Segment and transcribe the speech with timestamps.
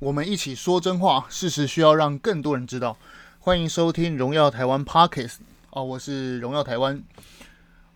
[0.00, 2.96] 我们一起说真话，事实需要让更多人知道。
[3.38, 5.36] 欢迎收听《荣耀台湾》Podcast
[5.68, 7.02] 哦，我是荣耀台湾。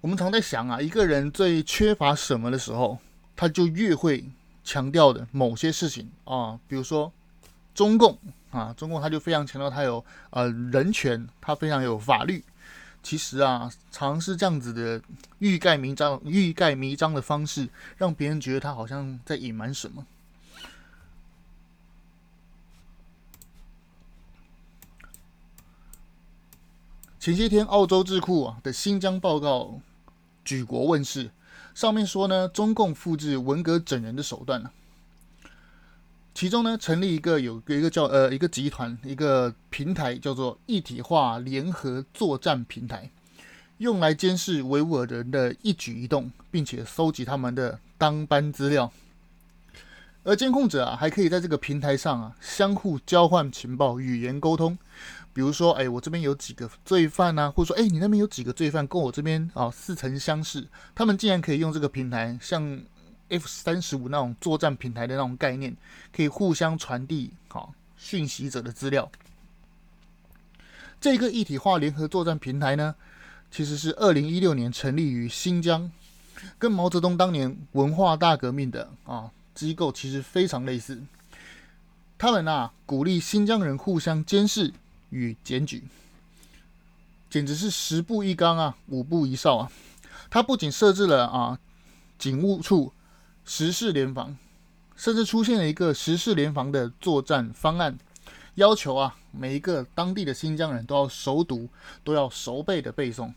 [0.02, 2.98] 我们常在想啊，一个人最缺乏什么的时候，
[3.34, 4.22] 他就越会
[4.62, 7.10] 强调的某些事情啊，比如说
[7.74, 8.18] 中共
[8.50, 12.44] 啊，中共他就非常强调他有呃人权，他非常有法律。
[13.02, 15.00] 其实啊，常是这样子的
[15.38, 20.04] 欲盖弥彰、欲盖弥彰的方式，让别人觉得他好像在隐瞒什么。
[27.24, 29.80] 前些天，澳洲智库啊的新疆报告
[30.44, 31.30] 举国问世，
[31.74, 34.70] 上面说呢，中共复制文革整人的手段呢，
[36.34, 43.08] 其中呢，成立一个有一个叫呃一个集团一个平台，叫做一体化联合作战平台，
[43.78, 48.92] 用来监视维吾尔人的一举一动，并且搜集他们的当班资料，
[50.24, 54.76] 而监控者啊，还可以在这个平台上啊，相互交换情报，语言沟通。
[55.34, 60.64] 比如说，哎，我这边有几个罪犯啊，或者说，哎，你那边有几个罪犯，跟我这边啊似曾相识。
[60.94, 62.80] 他们竟然可以用这个平台，像
[63.28, 65.76] F 三十五那种作战平台的那种概念，
[66.14, 69.10] 可以互相传递好讯息者的资料。
[71.00, 72.94] 这个一体化联合作战平台呢，
[73.50, 75.90] 其实是二零一六年成立于新疆，
[76.60, 81.02] 跟毛泽东当年文化大革命的啊机构其实非常类似。
[82.16, 84.72] 他们啊鼓励新疆人互相监视。
[85.14, 85.84] 与检举，
[87.30, 89.70] 简直是十步一岗啊，五步一哨啊！
[90.28, 91.60] 他不仅设置了啊
[92.18, 92.92] 警务处
[93.44, 94.36] 十事联防，
[94.96, 97.96] 甚至出现了一个十事联防的作战方案，
[98.56, 101.68] 要求啊每一个当地的新疆人都要熟读，
[102.02, 103.32] 都要熟背的背诵。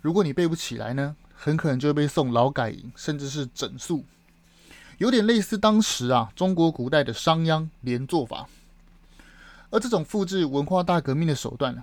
[0.00, 4.04] 如果你背不起来呢，很可能就会被送劳改营，甚至是整肃。
[4.98, 8.48] 有点类似当时啊中国古代的商鞅连坐法。
[9.70, 11.82] 而这种复制文化大革命的手段呢，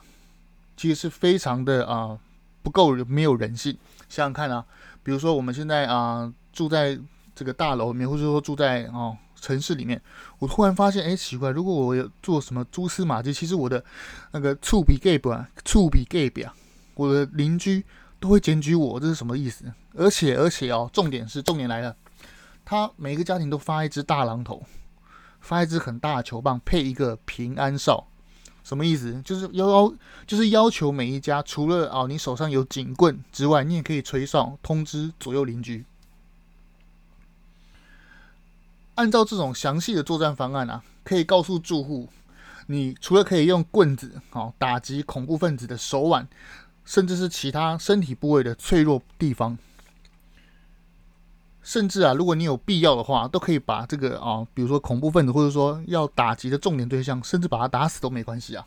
[0.75, 2.17] 其实是非常的啊、
[2.63, 3.77] 不够没有人性。
[4.09, 4.65] 想想看啊，
[5.03, 6.97] 比如说我们现在啊、住在
[7.35, 10.01] 这个大楼里面，或者说住在哦城市里面，
[10.39, 13.83] 我突然发现，哎，奇怪，如果我有做什么蛛丝马迹，其实我的
[14.31, 16.53] 那个厝边隔壁啊，厝边隔壁啊，
[16.95, 17.83] 我的邻居
[18.19, 19.65] 都会检举我，这是什么意思？
[19.93, 21.95] 而且而且哦，重点是重点来了，
[22.63, 24.63] 他每个家庭都发一只大榔头。
[25.45, 28.07] 发一支很大的球棒，配一个平安哨，
[28.63, 29.21] 什么意思？
[29.23, 29.93] 就是要
[30.25, 35.85] 就是要求每一家，除了啊你手上有警棍之外，你也可以吹哨通知左右邻居。
[38.95, 42.09] 按照这种详细的作战方案啊，可以告诉住户，
[42.65, 46.27] 你除了可以用棍子啊打击恐怖分子的手腕，
[46.85, 49.55] 甚至是其他身体部位的脆弱地方。
[51.65, 58.63] 甚至啊，如果你有必要的话，都可以把这个啊，比如说恐怖分子，或者说要打击的重点对象，甚至把他打死都没关系啊。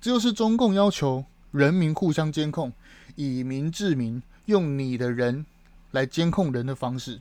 [0.00, 2.72] 这就是中共要求人民互相监控，
[3.14, 5.46] 以民治民，用你的人
[5.92, 7.20] 来监控人的方式。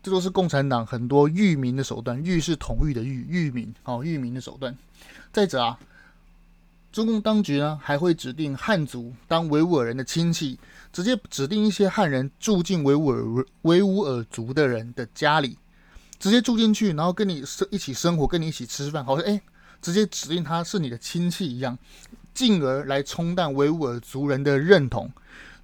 [0.00, 4.76] 这都是共产党很多育民的手段，御是统御的御，御民哦，御民的手段。
[5.32, 5.76] 再者啊。
[6.92, 10.56] 中共当局呢，还会指定汉族当维吾尔人的亲戚，
[10.94, 15.58] 直接指定一些汉人住进维吾尔维吾尔族的人的家里，
[16.20, 19.40] 直接住进去，然后跟你生一起生活，跟你一起吃饭，好像哎，
[19.82, 21.76] 直接指定他是你的亲戚一样，
[22.32, 25.10] 进而来冲淡维吾尔族人的认同，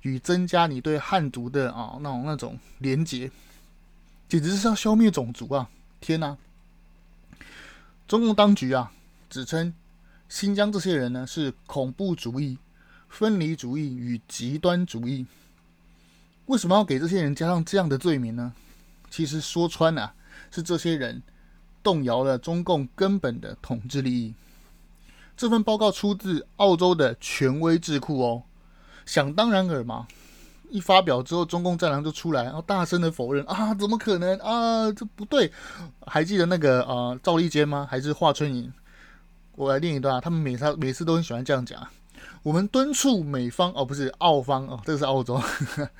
[0.02, 3.30] 与增加你对汉族的啊那种那种连结，
[4.28, 5.70] 简直是要消灭种族啊！
[6.00, 6.36] 天哪！
[8.08, 8.90] 中共当局啊，
[9.30, 9.72] 指称。
[10.28, 12.56] 新疆这些人呢，是恐怖主义、
[13.10, 15.26] 分离主义与极端主义。
[16.46, 18.54] 为什么要给这些人加上这样的罪名呢？
[19.10, 20.14] 其实说穿了，
[20.50, 21.22] 是这些人
[21.82, 24.32] 动摇了中共根本的统治利益。
[25.36, 28.42] 这份报告出自澳洲的权威智库哦，
[29.04, 30.06] 想当然尔嘛。
[30.70, 35.50] 一发表之后，中共战狼就出来，然后大声的否认啊，怎么可能啊，这不对。
[36.06, 37.88] 还记得那个呃赵立坚吗？
[37.90, 38.72] 还是华春莹？
[39.56, 41.84] 我来念一段啊，他们每次每次都很喜欢这样讲。
[42.42, 45.34] 我们敦促美方哦，不是澳方哦，这个是澳洲。
[45.36, 45.42] 呵
[45.76, 45.90] 呵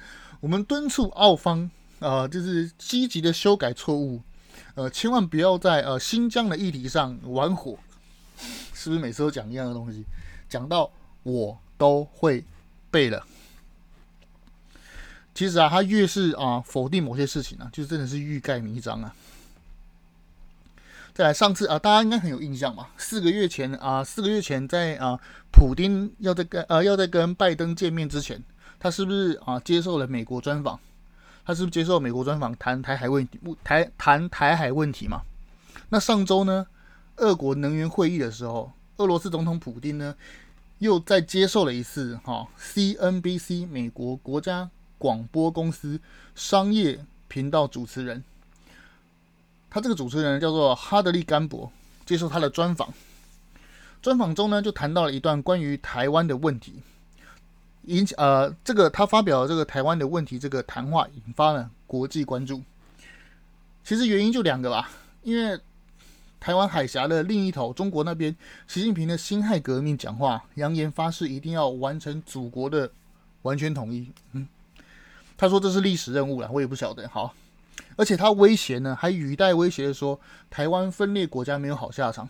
[0.41, 4.23] 我们敦促澳方啊、呃，就是积极的修改错误，
[4.75, 7.77] 呃，千万不要在呃新疆的议题上玩火。
[8.73, 10.03] 是不是每次都讲一样的东西？
[10.49, 10.91] 讲到
[11.23, 12.43] 我都会
[12.91, 13.27] 背了。
[15.35, 19.15] 其实啊，他越是啊否定某些事情啊，就真的是欲盖弥彰啊。
[21.13, 22.87] 再来，上次啊，大家应该很有印象嘛。
[22.97, 25.19] 四个月前啊，四个月前在啊，
[25.51, 28.43] 普丁要在跟呃要在跟拜登见面之前，
[28.79, 30.79] 他是不是啊接受了美国专访？
[31.45, 33.41] 他是不是接受美国专访谈台海问题？
[33.65, 35.23] 台谈台海问题嘛？
[35.89, 36.67] 那上周呢，
[37.17, 40.15] 俄国能源会议的时候，俄罗斯总统普丁呢，
[40.79, 46.01] 又再接受了一次哈 CNBC 美国国家广播公司
[46.37, 48.23] 商业频道主持人，
[49.71, 51.71] 他这个主持人叫做哈德利甘博，
[52.05, 52.93] 接受他的专访。
[54.03, 56.75] 专访中呢，就谈到了一段关于台湾的问题。
[57.85, 62.63] 引起呃，这个他发表这个台湾的问题这个谈话，引发了国际关注。
[63.83, 64.91] 其实原因就两个吧，
[65.23, 65.59] 因为
[66.39, 68.35] 台湾海峡的另一头，中国那边，
[68.69, 72.91] 习近平的辛亥革命讲话，扬言发誓一定要完成祖国的
[73.43, 74.11] 完全统一。
[74.33, 74.47] 嗯，
[75.37, 77.09] 他说这是历史任务了，我也不晓得。
[77.09, 77.35] 好，
[77.97, 80.19] 而且他威胁呢，还语带威胁的说，
[80.49, 82.29] 台湾分裂国家没有好下场。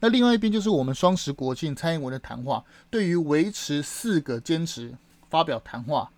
[0.00, 4.94] 那另外一边就是我们双十国庆蔡英文的谈话，对于维持四个坚持
[5.30, 6.10] 发表谈话，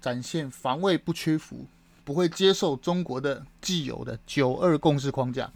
[0.00, 1.66] 展现防卫不屈服，
[2.04, 5.50] 不会接受中国的既有的九二共识框架。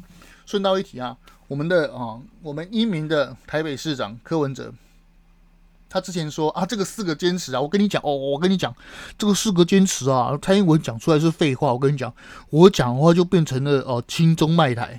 [0.47, 1.17] 顺道一提啊，
[1.49, 4.73] 我们的啊，我们英明的台北市长柯文哲，
[5.93, 8.75] 他之前说啊，这个四个坚持啊，我跟你讲哦，我跟你讲，
[9.19, 12.15] 这个四个坚持啊，蔡英文讲出来是废话，我跟你讲，
[12.49, 14.99] 我讲的话就变成了哦，亲中卖台，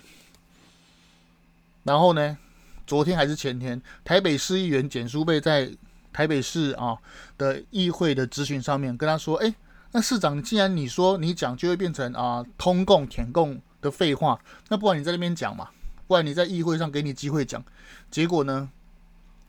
[1.82, 2.38] 然后呢？
[2.86, 5.72] 昨天还是前天，台北市议员简书贝在
[6.12, 6.98] 台北市啊
[7.38, 9.56] 的议会的咨询上面跟他说：“哎，
[9.94, 14.38] 那市长，既然你说你讲就会变成啊通共舔共的废话，
[14.68, 15.70] 那不然你在那边讲嘛，
[16.08, 17.64] 不然你在议会上给你机会讲。
[18.12, 18.70] 结果呢，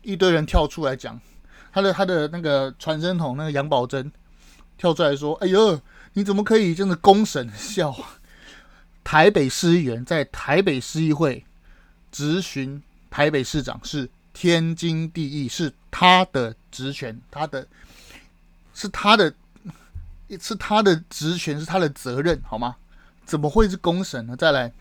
[0.02, 1.20] 一堆人跳出来讲，
[1.74, 4.12] 他的他的那个传声筒那个杨宝珍
[4.78, 5.80] 跳出来说：‘哎呦，
[6.12, 7.92] 你怎么可以这样子公审笑？’
[9.02, 11.44] 台北市议员在台北市议会
[12.12, 12.80] 质询。”
[13.10, 17.64] 台北市长是天经地义，是他的职权，他的，
[18.74, 19.32] 是他的，
[20.40, 22.74] 是他的职权，是他的责任，好吗？
[23.24, 24.36] 怎么会是公审呢？
[24.36, 24.72] 再来，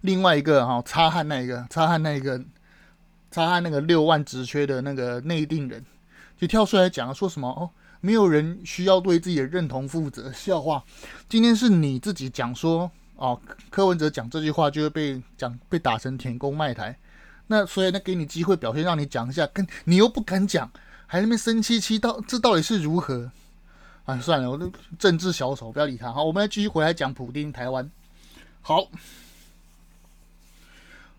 [0.00, 2.42] 另外一个哈，擦汗那个，擦汗那一个，
[3.34, 5.84] 杀害那个六万职缺的那个内定人，
[6.38, 7.68] 就跳出来讲说什么哦，
[8.00, 10.84] 没有人需要对自己的认同负责，笑话。
[11.28, 12.90] 今天是你自己讲说。
[13.16, 13.40] 哦，
[13.70, 16.98] 柯文哲讲这句话就会被讲被打成舔共卖台，
[17.46, 20.68] 那所以那给你机会表现，让你讲一下，跟你又不敢讲，
[21.06, 23.30] 还在那边生气气，到这到底是如何？
[24.04, 26.12] 啊，算了，我都政治小丑，不要理他。
[26.12, 27.88] 好，我们来继续回来讲普丁台湾。
[28.60, 28.88] 好，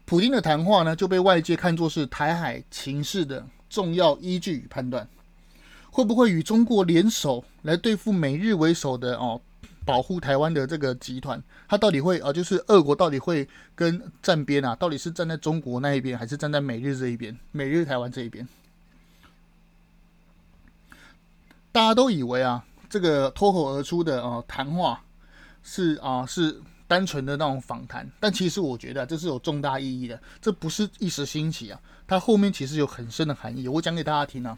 [0.05, 5.07] 普京的谈话呢就被外界看作是台海情势的重要依据与判断，
[5.89, 9.41] 会不会与中国联手来对付美日为首的哦？
[9.83, 12.33] 保护台湾的这个集团，他到底会啊？
[12.33, 14.75] 就是俄国到底会跟站边啊？
[14.75, 17.37] 到底是站在中国那一边，还是站在美日这一边？
[17.51, 18.47] 美日台湾这一边？
[21.71, 25.03] 大家都以为啊，这个脱口而出的啊谈话
[25.61, 33.67] 是啊是单纯的那种访谈，但其实我觉得这是有重大意义的，这不是一时兴起啊，它后面其实有很深的含义。
[33.67, 34.57] 我讲给大家听啊。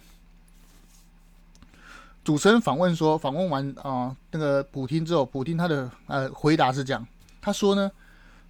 [2.24, 7.08] 主持人访问说，访问完啊、那个普丁之后，普丁他的呃回答是这样，
[7.40, 7.90] 他说呢，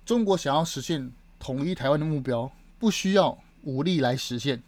[0.03, 4.63] 中国想要实现统一台湾的目标，不需要武力来实现。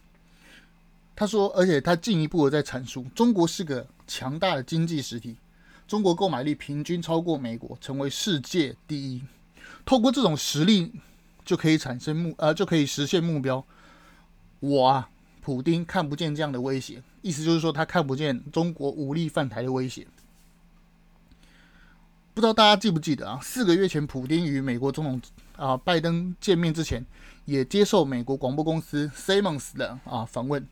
[1.15, 5.35] 他说，而且他进一步的在阐述，中国是个强大的经济实体，
[5.89, 9.21] 中国购买力平均超过美国，成为世界第一。
[9.83, 10.93] 透过这种实力，
[11.43, 13.65] 就可以产生目呃，就可以实现目标。
[14.61, 15.09] 我啊。
[15.41, 20.05] 普丁看不见这样的威胁，意思就是说他看不见中国武力犯台的威胁。
[22.35, 23.39] 不知道大家记不记得啊？
[23.41, 25.21] 四个月前，普丁与美国总统
[25.55, 27.03] 啊拜登见面之前，
[27.45, 30.67] 也接受美国广播公司 Simmons 的啊访问。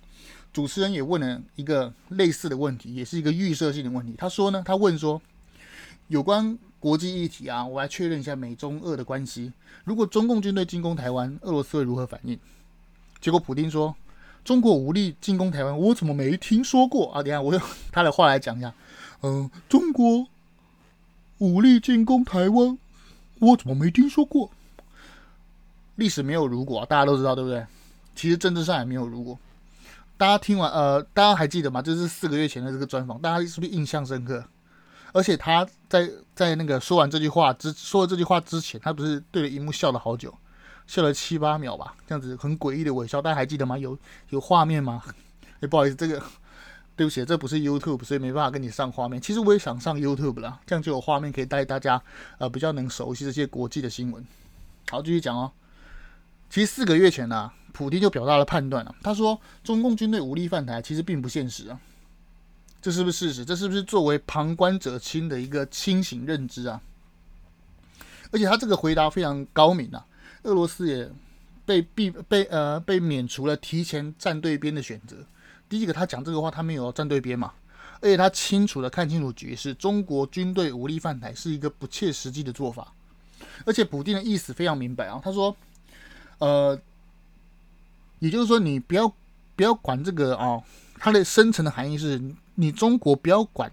[0.57, 4.15] 主持人也问了一个类似的问题，也是一个预设性的问题。
[4.17, 5.21] 他说呢，他问说，
[6.07, 9.53] 有关国际议题啊，我来确认一下美中俄的关系。
[9.83, 12.39] 如果中共军队进攻台湾，俄罗斯会如何反应？
[13.21, 13.95] 结果普丁说。
[14.43, 17.21] 中国武力进攻台湾，我怎么没听说过啊？
[17.21, 17.61] 等下我用
[17.91, 18.73] 他的话来讲一下。
[19.21, 20.25] 嗯、中国
[21.37, 22.75] 武力进攻台湾，
[23.37, 24.49] 我怎么没听说过？
[25.97, 27.63] 历史没有如果，大家都知道对不对？
[28.15, 29.37] 其实政治上也没有如果。
[30.17, 31.81] 大家听完，呃，大家还记得吗？
[31.81, 34.43] 这是四个月前的这个专访，大家是不是印象深刻？
[35.13, 40.33] 而且他在在那个说完这句话之说了这句话之前，他不是对着荧幕笑了好久。
[40.87, 43.77] 笑了七八秒吧，这样子很诡异的微笑，大家还记得吗？
[43.77, 45.03] 有有画面吗？
[45.59, 46.23] 哎，不好意思，这个
[46.95, 49.19] 对不起，这不是 YouTube，所以没办法跟你上画面。
[49.19, 52.01] 其实我也想上 YouTube 啦，这样就有画面可以带大家
[52.37, 54.25] 呃比较能熟悉这些国际的新闻。
[54.89, 55.51] 好，继续讲哦。
[56.49, 61.79] 其实四个月前呢、普丁就表达了判断了，他说中共军队武力犯台其实并不现实啊。
[62.81, 63.45] 这是不是事实？
[63.45, 66.81] 这是不是作为旁观者清的一个清醒认知啊？
[68.31, 70.03] 而且他这个回答非常高明啊，
[70.41, 71.07] 俄罗斯也
[71.67, 75.17] 被避被呃被免除了提前站队边的选择。
[75.69, 77.53] 第一个，他讲这个话，他没有站队边嘛，
[78.01, 82.91] 而且他清楚的看清楚局势，中国军队武力犯台是一个不切实际的做法。
[83.65, 85.55] 而且普丁的意思非常明白啊，他说，
[86.39, 86.79] 呃，
[88.19, 89.07] 也就是说，你不要
[89.55, 90.61] 不要管这个啊，
[90.99, 92.21] 它的深层的含义是，
[92.55, 93.71] 你中国不要管，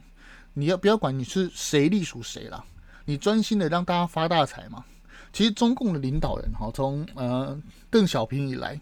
[0.53, 2.65] 你要不要管你是谁隶属谁了。
[3.07, 4.85] 你专心的让大家发大财嘛？
[5.33, 7.61] 其实中共的领导人哈，从呃
[7.91, 8.81] 邓小平以来，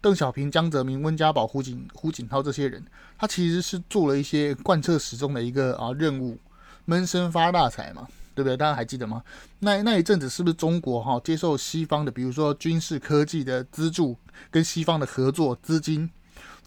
[0.00, 2.84] 邓小平、江泽民、温家宝、胡锦胡锦涛这些人，
[3.18, 6.38] 他其实是做了一些贯彻始终的一个啊任务，
[6.84, 8.56] 闷声发大财嘛，对不对？
[8.56, 9.22] 大家还记得吗？
[9.60, 14.16] 那那一阵子是不是中国哈接受西方的，比如说军事科技的资助，
[14.50, 16.10] 跟西方的合作资金，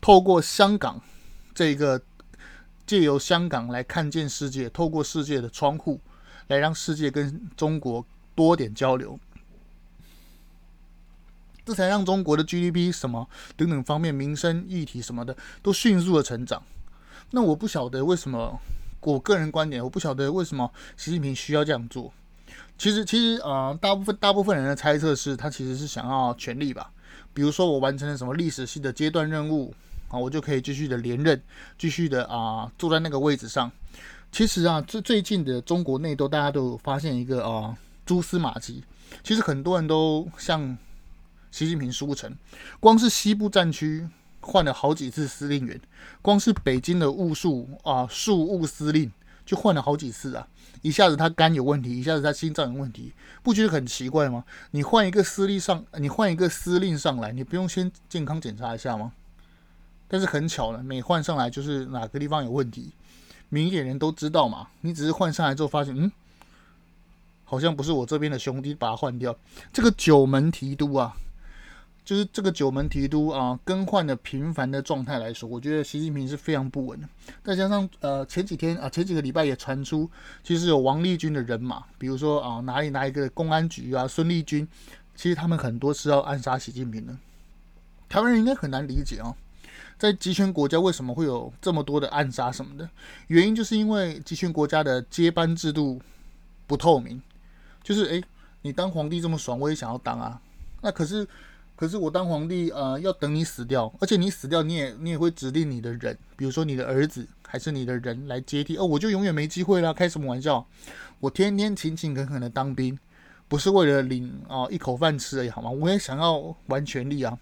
[0.01, 1.01] 透过香港
[1.53, 2.01] 这个
[2.85, 5.99] 借由香港来看见世界，透过世界的窗户。
[6.47, 8.05] 来让世界跟中国
[8.35, 9.19] 多点交流，
[11.65, 16.61] 这才让中国的 GDP 什么等等方面民生议题什么的都迅速的成长。
[17.31, 18.59] 那我不晓得为什么，
[19.11, 22.11] 我个人观点，我不晓得为什么习近平需要这样做。
[22.77, 26.91] 其实，其实呃，大部分大部分人的猜测是他其实是想要权力吧。
[27.33, 29.73] 比如说，我完成了什么历史性的阶段任务
[30.09, 31.41] 啊，我就可以继续的连任，
[31.77, 33.71] 继续的啊、坐在那个位置上。
[34.31, 38.83] 其实啊，最最近的中国内斗，大家都有发现一个啊蛛丝马迹。
[39.23, 40.77] 其实很多人都向
[41.51, 42.35] 习近平书城，
[42.81, 44.05] 光是西部战区
[44.45, 45.81] 换了好几次司令员，
[46.21, 49.11] 光是北京的务属啊庶务司令
[49.45, 50.47] 就换了好几次啊。
[50.81, 53.11] 一下子他肝有问题，一下子他心脏有问题，
[53.41, 54.45] 不觉得很奇怪吗？
[54.69, 59.11] 你换一个司令上，你换一个司令上来，你不用先健康检查一下吗？
[60.07, 62.91] 但是很巧了，每换上来就是哪个地方有问题。
[63.49, 66.11] 明眼人都知道嘛，你只是换上来之后发现，嗯，
[67.43, 69.35] 好像不是我这边的兄弟，把它换掉。
[69.73, 71.15] 这个九门提督啊，
[72.05, 77.09] 就是这个九门提督啊，更换的频繁的状态来说，我觉得习近平是非常不稳的。
[77.43, 80.09] 再加上呃前几天啊，前几个礼拜也传出，
[80.43, 84.67] 其实有王立军的人马，比如说啊哪里哪一个公安局啊，孙立军，
[85.15, 87.17] 其实他们很多是要暗杀习近平的。
[88.07, 89.35] 台湾人应该很难理解啊。
[89.97, 92.87] 在集权国家为什么会有这么多的暗杀什么的？
[93.27, 95.99] 原因就是因为集权国家的接班制度
[96.67, 97.21] 不透明。
[97.81, 98.23] 就是诶，
[98.61, 100.41] 你当皇帝这么爽，我也想要当啊。
[100.81, 101.25] 那可是，
[101.75, 108.77] 可是我当皇帝呃，要等你死掉，而且你死掉，你也你也会指定你的人，比如说你的儿子还是你的人来接替。
[108.77, 109.93] 哦，我就永远没机会了。
[109.93, 110.65] 开什么玩笑？
[111.19, 112.97] 我天天勤勤恳恳的当兵，
[113.47, 115.69] 不是为了领啊一口饭吃而已，好吗？
[115.69, 117.37] 我也想要玩权力啊。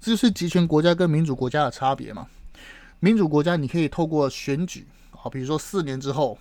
[0.00, 2.28] 这就是集权国家跟民主国家的差别嘛。
[3.00, 6.38] 民主国家你可以透过选举，好，比如说四年之后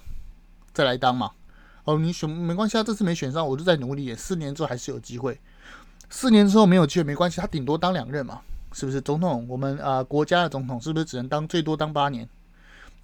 [0.74, 1.31] 再来当嘛。
[1.86, 5.39] 哦，你选没关系啊，这次没选上，我就再努力，四年之后还是有机会。
[6.12, 8.41] 四年之后没有机会没关系，他顶多当两任嘛，
[8.74, 9.00] 是不是？
[9.01, 12.27] 总统，我们啊、国家的总统是不是只能当最多当八年？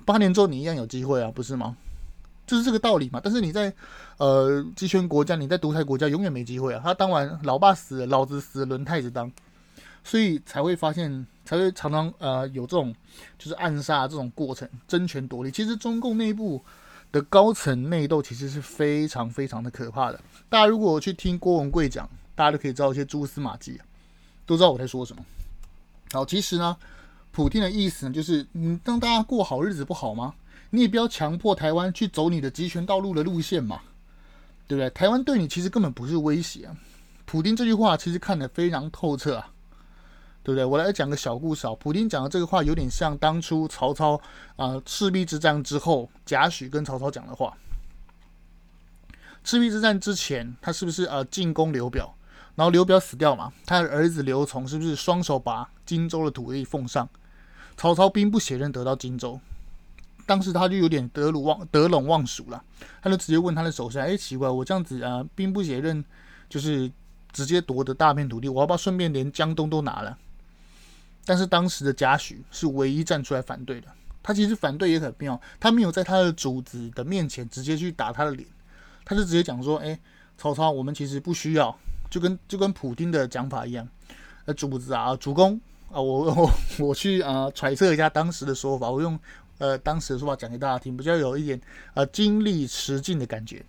[0.05, 1.75] 八年之后你一样有机会啊，不是吗？
[2.45, 3.19] 就是这个道理嘛。
[3.23, 3.73] 但是你在
[4.17, 6.81] 呃集权国家，你在独裁国家永远没机会啊。
[6.83, 9.31] 他当完老爸死了，老子死了，轮太子当。
[10.03, 12.93] 所以才会发现，才会常常呃有这种
[13.37, 15.51] 就是暗杀这种过程，争权夺利。
[15.51, 16.63] 其实中共内部
[17.11, 20.19] 的高层内斗其实是非常非常的可怕的。
[20.49, 23.81] 大家如果去听郭文贵讲，大家都可以知道一些蛛丝马迹，
[24.45, 25.25] 都知道我在说什么。
[26.11, 26.77] 好，其实呢，
[27.31, 30.35] 普丁的意思呢，就是你让大家过好日子不好吗？
[30.69, 33.81] 你也不要强迫台湾去走你的集权道路的路线嘛，
[34.67, 34.87] 对不对？
[34.91, 36.77] 台湾对你其实根本不是威胁啊。
[37.25, 39.51] 普丁这句话其实看得非常透彻啊。
[40.43, 40.63] 对不对？
[40.63, 41.75] 我来讲个小故事啊。
[41.77, 44.17] 普丁讲的这个话有点像当初曹操
[44.55, 47.53] 啊、赤壁之战之后，贾诩跟曹操讲的话。
[49.43, 52.15] 赤壁之战之前，他是不是呃进攻刘表，
[52.57, 53.53] 然后刘表死掉嘛？
[53.67, 57.07] 他的儿子刘琮是不是双手把荆州的土地奉上？
[57.77, 59.39] 曹操兵不血刃得到荆州，
[60.25, 62.63] 当时他就有点得鲁望得陇望蜀了，
[62.99, 66.03] 他就直接问他的手下：哎，奇怪，我这样子啊、兵不血刃，
[66.49, 66.91] 就是
[67.31, 70.17] 直接夺得大片土地，我要不要顺便连江东都拿了？
[71.23, 73.87] 但是当时的贾诩是唯一站出来反对的。
[74.23, 78.45] 他其实反对也很妙，他没有在他的主子的面前直接去打他的脸，
[79.05, 79.97] 他就直接讲说：“哎，
[80.37, 81.77] 曹操，我们其实不需要，
[82.09, 83.87] 就跟就跟普丁的讲法一样。
[84.45, 85.59] 呃，主子啊，主公
[85.91, 89.19] 啊，我 我我去啊、揣测一下当时的说法，我用
[89.57, 91.59] 呃当时的说法讲给大家听，比较有一点
[91.93, 93.63] 呃经历实境的感觉。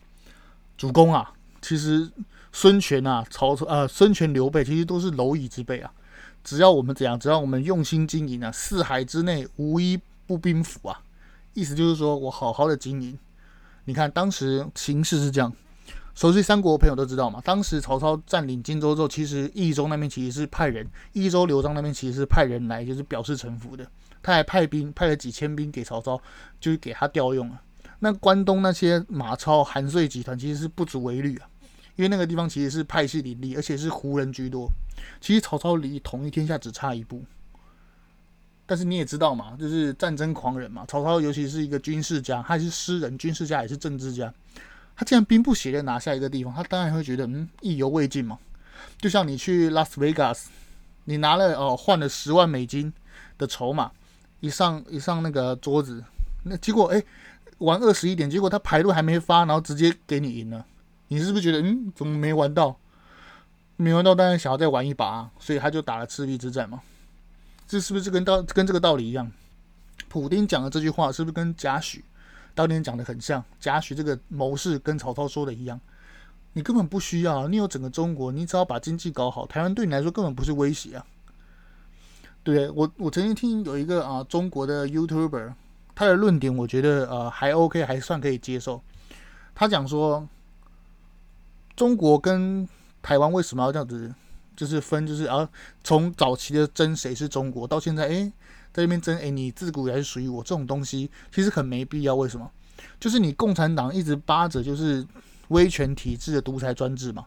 [0.76, 2.11] 主公啊，其实
[2.52, 5.92] 孙权啊，曹操啊，孙权刘备其实都是蝼蚁之辈啊。”
[6.45, 11.02] 只要我们怎样，只要我们用心经营啊，四海之内无一不兵符啊！
[11.52, 13.18] 意思就是说我好好的经营。
[13.85, 15.52] 你看当时形势是这样，
[16.18, 17.40] 熟悉三国的朋友都知道嘛。
[17.44, 23.88] 当时曹操占领荆州之后，其实益州那边其实是派人，益州刘璋那边其实是派人来，就是表示臣服的。
[24.20, 26.20] 他还派兵派了几千兵给曹操，
[26.58, 27.62] 就是给他调用了。
[28.00, 31.46] 那关东那些马超、韩遂集团其实是不足为虑啊，
[31.94, 34.68] 因为那个地方其实是派系林立，而且是胡人居多。
[35.20, 37.25] 其实曹操离统一天下只差一步。
[38.66, 40.84] 但是你也知道嘛，就是战争狂人嘛。
[40.88, 44.34] 曹操尤其是一个军事家，他是诗人、军事家，也是政治家。
[44.99, 48.37] 他既然兵不血刃拿下一个地方，他当然会觉得嗯意犹未尽嘛。
[49.00, 50.50] 就像你去拉斯维加斯，
[51.05, 52.93] 你拿了哦换了十万美金
[53.38, 53.93] 的筹码，
[54.40, 56.02] 一上一上那个桌子，
[56.43, 57.00] 那结果哎
[57.59, 60.67] 玩二十一点，结果他牌都还没发，然后直接给你赢了。
[61.07, 62.76] 你是不是觉得嗯怎么没玩到？
[63.76, 66.81] 没玩到，当然想要再玩一把啊，所以他就打了赤壁之战嘛。
[67.69, 69.31] 这是不是跟道跟这个道理一样？
[70.09, 72.00] 普丁讲的这句话是不是跟贾诩
[72.58, 73.44] 当年讲的很像？
[73.60, 75.80] 贾诩这个谋士跟曹操说的一样，
[76.54, 81.06] 你根本不需要，你有整个中国，你只要把经济搞好，台湾对你来说根本不是威胁啊。
[82.42, 85.52] 对，我我曾经听有一个啊中国的 YouTuber，
[85.94, 88.82] 他的论点我觉得呃还 OK，还算可以接受。
[89.54, 90.26] 他讲说，
[91.76, 92.68] 中国跟
[93.00, 94.12] 台湾为什么要这样子？
[94.56, 95.48] 就是分，就是啊，
[95.84, 98.32] 从早期的争谁是中国，到现在，哎，
[98.78, 102.14] 在这边争，哎，你自古以来是属于我，这种东西其实很没必要。
[102.14, 102.49] 为什么？
[103.00, 105.04] 就是你共产党一直扒着就是
[105.49, 107.26] 威权体制的独裁专制嘛，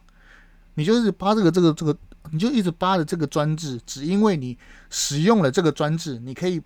[0.76, 1.94] 你就是扒这个这个这个，
[2.30, 4.56] 你就一直扒着这个专制，只因为你
[4.88, 6.62] 使用了这个专制，你可以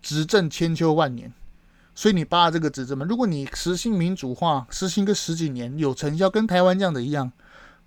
[0.00, 1.32] 执政千秋万年，
[1.92, 3.04] 所以你扒这个执政嘛。
[3.04, 7.32] 如果你实行民主化，实行个十几年有成效，跟台湾这样的一样，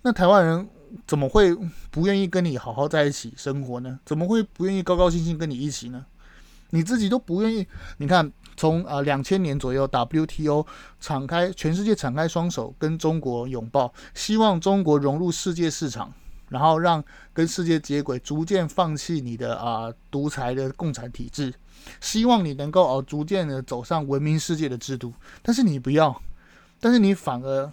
[0.02, 0.68] 那台湾人。
[1.06, 1.56] 怎么会
[1.90, 3.98] 不愿意跟你好好在一起生活呢？
[4.04, 6.04] 怎么会不愿意高高兴兴跟你一起呢？
[6.70, 7.66] 你自己都不愿意。
[7.98, 10.66] 你看，从啊两千年左右，WTO
[11.00, 16.10] 敞开全世界敞开双手跟中国拥抱，希望中国融入世界市场，
[16.48, 21.52] 然后让跟世界接轨，逐渐放弃你的啊独裁的共产体制，
[22.00, 25.12] 希望你能够哦、啊、逐渐的走上文明世界的制度。
[25.42, 26.22] 但是你不要，
[26.80, 27.70] 但是你反而，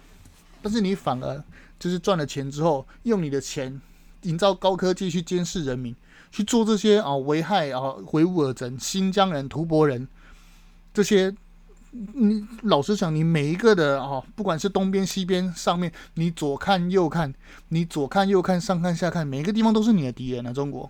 [0.60, 1.42] 但是你反而。
[1.80, 3.80] 就是赚了钱之后，用你的钱
[4.22, 5.96] 营造高科技去监视人民，
[6.30, 10.06] 去做这些啊危害啊维吾尔人、新疆人、吐蕃人
[10.94, 11.34] 这些。
[11.92, 17.34] 你老实讲，你每一个的啊，不管是东边、西边、上面，你左看右看，
[17.70, 20.52] 你左看右看，上看下看，每一个地方都是你的敌人啊！
[20.52, 20.88] 中国，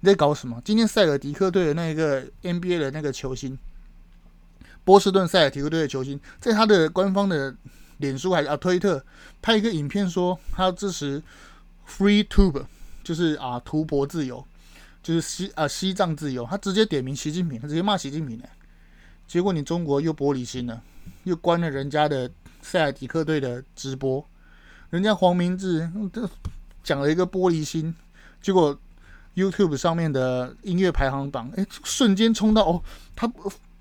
[0.00, 0.58] 你在搞什么？
[0.64, 3.58] 今天塞尔迪克队的那个 NBA 的那个球星，
[4.84, 7.54] 波士顿塞尔提克队的球星，在他的官方的。
[7.98, 9.04] 脸书还是啊推特
[9.40, 11.22] 拍一个影片说他要支持
[11.86, 12.64] Free Tube，
[13.04, 14.44] 就是啊图博自由，
[15.02, 16.46] 就是西啊西藏自由。
[16.46, 18.44] 他直接点名习近平，他直接骂习近平呢。
[19.26, 20.82] 结果你中国又玻璃心了，
[21.24, 22.30] 又关了人家的
[22.62, 24.24] 塞尔迪克队的直播。
[24.90, 26.28] 人家黄明志这
[26.82, 27.94] 讲了一个玻璃心，
[28.40, 28.78] 结果
[29.34, 32.82] YouTube 上面的音乐排行榜，哎，瞬间冲到哦，
[33.14, 33.30] 他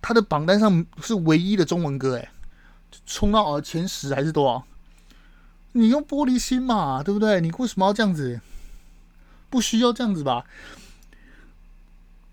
[0.02, 2.32] 他的榜单上是唯一的中文歌，哎。
[3.06, 4.64] 冲到呃前十还是多少？
[5.74, 7.40] 你用玻璃心嘛，对不对？
[7.42, 8.40] 你为什么要这样子？
[9.50, 10.44] 不需要这样子吧？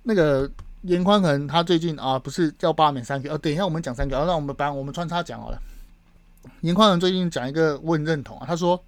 [0.04, 0.50] 那个
[0.82, 3.38] 严宽恒他最近啊，不是叫罢免三 Q、啊？
[3.38, 5.58] 等一下我们讲三 Q，让我们把我们穿插讲好了。
[6.60, 8.82] 严宽恒最近讲一个问认同啊，他说：“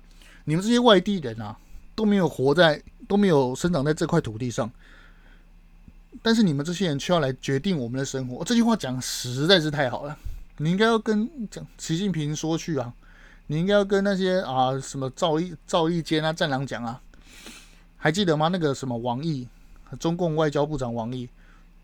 [0.45, 1.57] 你们这些外地人啊，
[1.95, 4.71] 都没有活在，都没有生长在这块土地上，
[6.23, 10.17] 但是你们这些人却要来决定我们的生活。”这句话讲实在是太好了。
[10.59, 12.93] 你应该要跟讲习近平说去啊！
[13.49, 17.01] 你应该要跟那些啊什么赵立赵立坚啊战狼讲啊！
[17.97, 18.49] 还记得吗？
[18.49, 19.47] 那个什么王毅，
[20.01, 21.29] 中共外交部长王毅，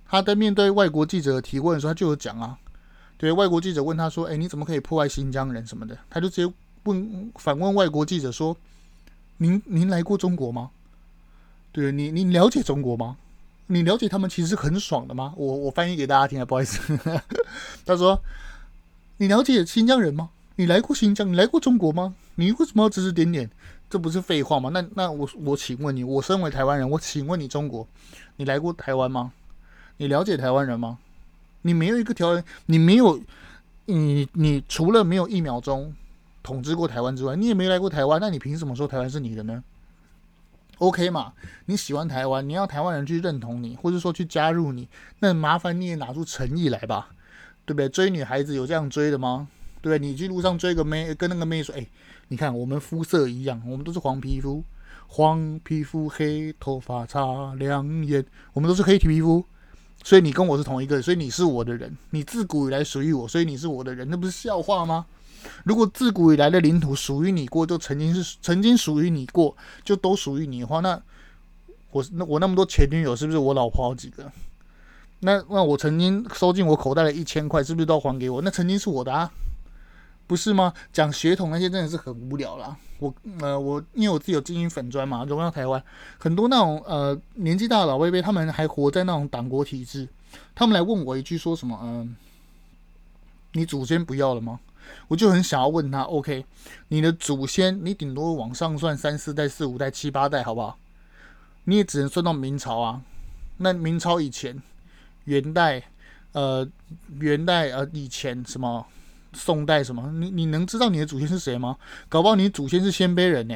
[0.09, 2.59] 他在面对外国记者提问的时候，他就有讲啊。
[3.19, 8.57] 对外国记者问他说：“哎，你怎么可以破坏新疆人什么的？”他就直接问反问外国记者说
[9.39, 10.71] ：“您您来过中国吗？
[11.71, 13.17] 对你你了解中国吗？
[13.69, 16.99] 你了解他们其实是很爽的吗？”我我翻译给大家听啊，不好意思，
[17.87, 18.21] 他说。
[19.23, 20.31] 你了解新疆人吗？
[20.57, 21.31] 你来过新疆？
[21.33, 22.13] 你来过中国吗？
[22.35, 23.49] 你为什么要指指点点？
[23.89, 24.69] 这不是废话吗？
[24.75, 27.87] 那那我我请问你，我身为台湾人，我请问你中国，
[28.35, 29.33] 你来过台湾吗？
[29.99, 30.99] 你了解台湾人吗？
[31.61, 33.23] 你没有一个条件，你没有，
[33.85, 35.95] 你你除了没有一秒钟
[36.43, 39.63] 统治过台湾之外，你也没来过台湾，那你凭什么说台湾是你的呢
[40.79, 41.35] ？OK 嘛？
[41.67, 44.89] 你喜欢台湾，你要台湾人去认同你，或者说去加入你，
[45.21, 47.11] 那麻烦你也拿出诚意来吧。
[47.65, 47.89] 对不对？
[47.89, 49.49] 追女孩子有这样追的吗？
[49.81, 49.99] 对不对？
[49.99, 51.87] 你去路上追个妹，跟那个妹说：“哎，
[52.29, 54.63] 你看我们肤色一样，我们都是黄皮肤，
[55.09, 59.45] 黄皮肤黑头发擦亮眼，我们都是黑皮肤。
[60.05, 65.07] 所以你跟我是同一个，所以你是我的人，你自古以来属于我，所以你是我的人，那不是笑话吗？
[65.65, 71.01] 如果自古以来的领土属于你过，就曾经是曾经属于你过，就都属于你的话，那
[71.91, 74.31] 我那我那么多前女友是不是我老婆好几个？
[75.25, 78.43] 那那我曾经收进我口袋的一千块，是不是都要还给我？
[78.43, 79.31] 那曾经是我的啊，
[80.27, 80.75] 不是吗？
[80.93, 82.77] 讲血统那些真的是很无聊啦。
[82.99, 85.81] 我呃我因为我自己有经营粉砖嘛，荣耀台湾
[86.19, 90.09] 很多那种呃年纪大的老辈辈，他们还活在那种党国体制，
[90.57, 91.79] 他们来问我一句说什么？
[91.85, 92.17] 嗯、
[93.53, 94.59] 你祖先不要了吗？
[95.07, 96.45] 我就很想要问他，OK，
[96.89, 100.77] 你的祖先你顶多往上算三四代、四五代、七八代，好不好？
[101.65, 103.03] 你也只能算到明朝啊。
[103.59, 104.61] 那明朝以前。
[105.25, 105.83] 元代，
[106.33, 106.67] 呃，
[107.19, 108.85] 元代呃，以前什么
[109.33, 111.77] 宋代什么，你你能知道你的祖先是谁吗？
[112.09, 113.55] 搞不好你祖先是鲜卑人呢，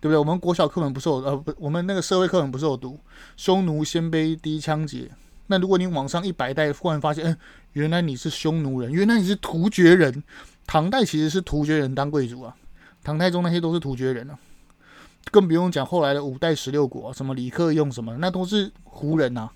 [0.00, 0.16] 对不对？
[0.16, 2.98] 我们国小课本不是有呃不，我们那个社会课本不是有读
[3.36, 5.08] 匈奴、鲜卑、氐羌、羯。
[5.46, 7.36] 那如果你往上一百代，忽然发现，嗯，
[7.72, 10.22] 原来你是匈奴人，原来你是突厥人。
[10.66, 12.54] 唐代其实是突厥人当贵族啊，
[13.02, 14.38] 唐太宗那些都是突厥人啊，
[15.32, 19.50] 更不用讲后来的五代十六国，什么李克用什么，那都是胡人呐。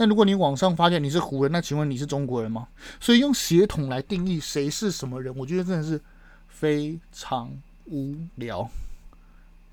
[0.00, 2.68] 那如果你网上发现你是胡人，那请问你是中国人吗？
[3.00, 6.00] 所以用血统来定义谁是什么人，我觉得真的是
[6.46, 7.50] 非常
[7.86, 8.70] 无聊。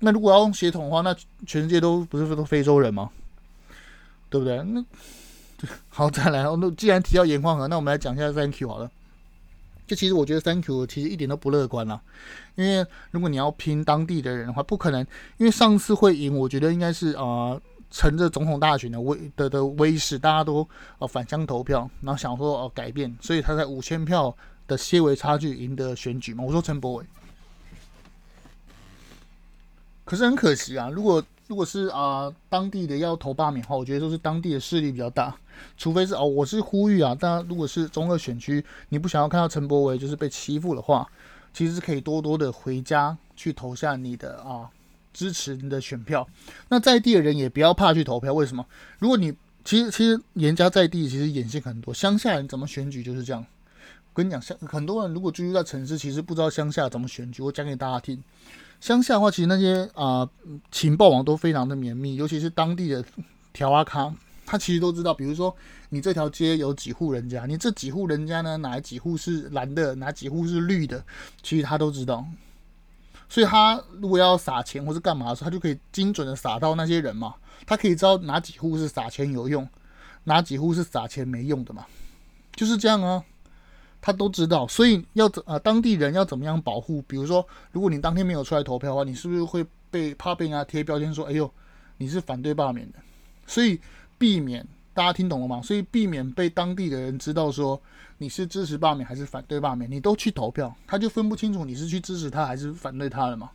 [0.00, 1.14] 那如果要用血统的话，那
[1.46, 3.08] 全世界都不是都非洲人吗？
[4.28, 4.60] 对不对？
[4.64, 4.84] 那
[5.88, 6.42] 好，再来。
[6.42, 8.90] 那既然提到盐矿河，那我们来讲一下 Thank you 好了。
[9.86, 12.00] 就其实我觉得 Thank you 其实一点都不乐观啦，
[12.56, 15.06] 因为如果你要拼当地的人的话，不可能。
[15.36, 17.56] 因为上次会赢，我觉得应该是啊。
[17.90, 20.68] 乘着总统大选的威的的威势，大家都
[20.98, 26.42] 呃返乡投票，然后想说哦、改变，所以他在五千票的些微差距赢得选举嘛。
[26.44, 27.06] 我说陈柏惟，
[30.04, 35.34] 可是很可惜啊，如果如果是啊、呃、当地的要投罢免的话，我觉得都是当地的势力比较大，
[35.78, 41.08] 除非是哦，我是呼吁啊，大家如果是中二选区，你不想要看到陈柏惟就是被欺负的话，
[41.54, 44.68] 其实是可以多多的回家去投下你的啊。
[45.16, 46.28] 支持你的选票，
[46.68, 48.34] 那在地的人也不要怕去投票。
[48.34, 48.66] 为什么？
[48.98, 49.32] 如果你
[49.64, 51.94] 其实其实严家在地，其实眼线很多。
[51.94, 53.42] 乡下人怎么选举就是这样。
[53.80, 57.42] 我跟你讲，乡很多人如果居住在城市，其实不知道乡下怎么选举。
[57.42, 58.22] 我讲给大家听，
[58.78, 60.28] 乡下的话，其实那些啊、
[60.70, 63.02] 情报网都非常的绵密，尤其是当地的
[63.54, 65.14] 条阿卡，他其实都知道。
[65.14, 65.54] 比如说，
[65.88, 71.02] 你这条街有几户人家，你这几户人家呢，哪几户是蓝的，哪几户是绿的，
[71.42, 72.26] 其实他都知道。
[73.28, 77.34] 所以他如果要撒钱或是干嘛的时候，他就可以精准的撒到那些人嘛。
[77.66, 79.68] 他可以知道哪几户是撒钱有用，
[80.24, 81.86] 哪几户是撒钱没用的嘛。
[82.54, 83.24] 就是这样啊，
[84.00, 84.66] 他都知道。
[84.68, 87.02] 所以要怎啊，当地人要怎么样保护？
[87.02, 91.50] 比如说，如果你当天没有出来投票的话，你是不是会被怕被人家贴标签说，哎呦，
[91.96, 92.98] 你是反对罢免的？
[93.46, 93.80] 所以
[94.18, 94.66] 避免。
[94.96, 95.60] 大家听懂了吗？
[95.60, 97.78] 所以避免被当地的人知道说
[98.16, 103.50] 你是支持罢免还是反对罢免，你都去投票，他就分不清楚你是去支持他还是反对他了嘛，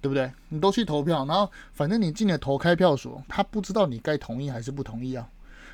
[0.00, 0.30] 对不对？
[0.50, 5.28] 你都去投票，然后反正你进了投开票所，他不知道你该同意还是不同意啊，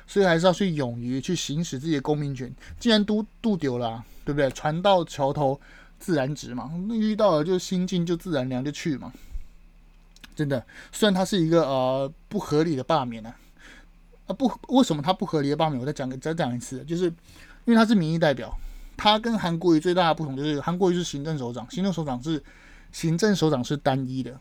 [0.07, 2.51] 所以还是要去勇于去行使自己的公民权。
[2.79, 4.49] 既然都渡丢了，对不对？
[4.49, 5.61] 船到桥头
[5.99, 9.13] 自然直嘛，遇到了就心静就自然凉就去嘛。
[10.35, 13.35] 真的，虽然它是一个呃不合理的罢免啊。
[14.25, 15.79] 啊不，为什么他不合理的罢免？
[15.79, 17.13] 我再讲再讲一次，就是因
[17.65, 18.55] 为他是民意代表，
[18.95, 22.41] 他跟韩国瑜最大的不同就是韩国瑜是行政首长，行政首长是
[22.91, 24.39] 行政首长是单一的，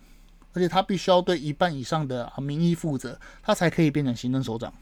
[0.52, 4.72] 而且他必须要对一半以上的民意负责，他才可以变成行政首长。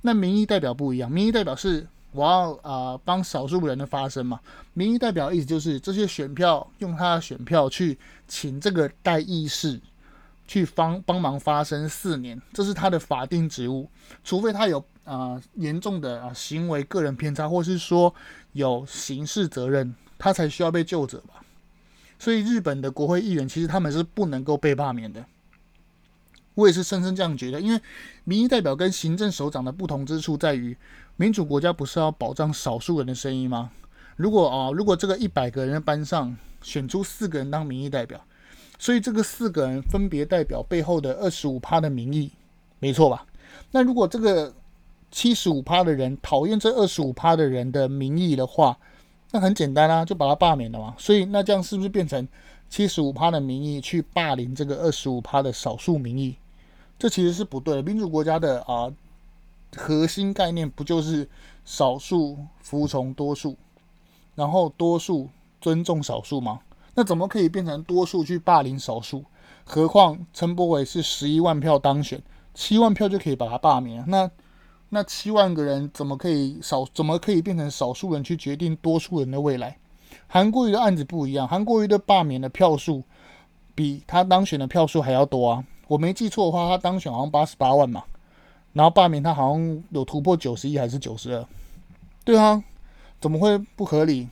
[0.00, 4.40] 那民意代表不一样，民意代表是我要啊、帮少数人的发声嘛，
[4.72, 9.78] 民意代表意思就是这些选票用他的选票去请这个代议士。
[10.48, 13.88] 去帮帮忙发声四年，这是他的法定职务，
[14.24, 18.12] 除非他有啊、严重的啊行为个人偏差，或是说
[18.52, 21.44] 有刑事责任，他才需要被救责吧。
[22.18, 25.24] 所以日本的国会议员其实他们是不能够被罢免的。
[26.54, 27.80] 我也是深深这样觉得，因为
[28.24, 30.76] 民意代表跟行政首长的不同之处在于，
[31.16, 33.70] 民主国家不是要保障少数人的声音吗？
[34.16, 38.24] 如果啊，如果这个一百个人的班上选出四个人当民意代表。
[38.78, 42.30] 所以这个四个人分别代表背后的二十五趴的民意，
[42.78, 43.26] 没错吧？
[43.72, 44.54] 那如果这个
[45.10, 48.78] 七十五趴的人讨厌这二十五趴的人的民意的话，
[49.32, 50.94] 那很简单啊，就把他罢免了嘛。
[50.96, 52.26] 所以那这样是不是变成
[52.70, 56.36] 七十五趴的民意去霸凌这个二十五趴的少数民意？
[56.98, 57.82] 这其实是不对的。
[57.82, 58.92] 民主国家的啊
[59.76, 61.28] 核心概念不就是
[61.64, 63.56] 少数服从多数，
[64.34, 65.28] 然后多数
[65.60, 66.60] 尊重少数吗？
[66.98, 69.24] 那怎么可以变成多数去霸凌少数？
[69.64, 72.20] 何况陈柏伟是十一万票当选，
[72.54, 74.02] 七万票就可以把他罢免。
[74.08, 74.28] 那
[74.88, 76.84] 那七万个人怎么可以少？
[76.92, 79.78] 怎么可以变成少数人去决定多数人的未来？
[80.26, 83.04] 韩国瑜的案子不一样，韩国瑜的罢免的票数
[83.76, 85.64] 比他当选的票数还要多啊！
[85.86, 88.02] 我没记错的话，他当选好像八十八万嘛，
[88.72, 91.46] 然后罢免他好像有突破九十一还是九十二？
[92.24, 92.60] 对啊，
[93.20, 94.28] 怎么会不合理？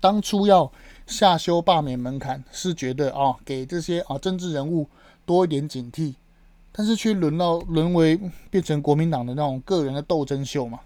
[0.00, 0.70] 当初要
[1.08, 4.86] 下修罢免门槛，是觉得啊，给这些啊政治人物
[5.26, 6.14] 多一点警惕。
[6.70, 10.78] 但是却沦到沦为变成国民党的那种个人的斗争秀嘛？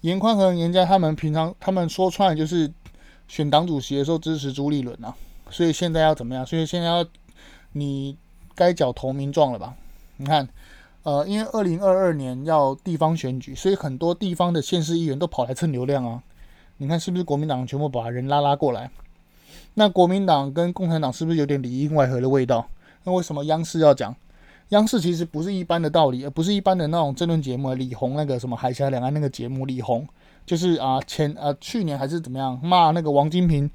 [0.00, 2.72] 严宽和严家他们平常他们说穿就是
[3.28, 5.14] 选党主席的时候支持朱立伦啊，
[5.50, 6.44] 所以现在要怎么样？
[6.44, 7.06] 所以现在要
[7.72, 8.16] 你
[8.54, 9.76] 该缴投名状了吧？
[10.16, 10.48] 你看，
[11.04, 16.22] 呃，因为二零二二年要地方选举，所以很多地方的县市议员都跑来蹭流量啊。
[16.78, 18.90] 你看是不是国民党全部把人拉拉过来？
[19.74, 22.68] 那国民党跟共产党是不是有点里应外合的味道？
[23.04, 24.14] 那为什么央视要讲？
[24.70, 27.72] 央视其实不是一般的道理，而不是一般的那种政论节目。
[27.74, 30.04] 李红那个什么海峡两岸那个节目，李红
[30.44, 33.70] 就是啊前啊去年还是怎么样骂那个王金平，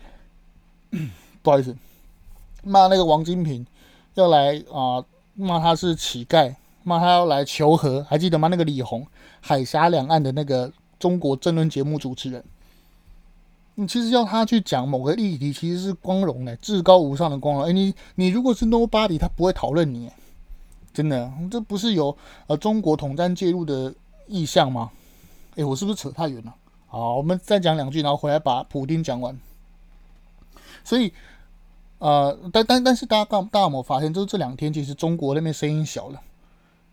[1.41, 1.74] 不好意思，
[2.63, 3.65] 骂那个王金平
[4.15, 5.02] 要来啊
[5.34, 8.50] 骂他是乞丐，骂他要来求和，还记得吗？
[8.50, 9.08] 那个李红
[9.39, 12.44] 海峡两岸的那个中国政论节目主持人，
[13.75, 17.63] 你其实要他去讲某个议题，其实是光荣的，至高无上的光荣。
[17.63, 20.10] 哎，你你如果是 nobody，他不会讨论你。
[20.93, 22.15] 真的，这不是有
[22.47, 23.93] 呃中国统战介入的
[24.27, 24.91] 意向吗？
[25.55, 26.53] 诶，我是不是扯太远了？
[26.88, 29.39] 好，我们再讲两句，然后回来把普丁讲完。
[30.84, 31.13] 所以，
[31.99, 36.19] 呃，但但但是大家大大家有没发现，就是这两天其实中国那边声音小了，